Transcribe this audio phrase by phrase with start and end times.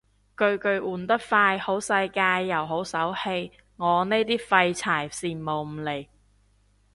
[0.35, 6.07] 巨巨換得快好世界又好手氣，我呢啲廢柴羨慕唔嚟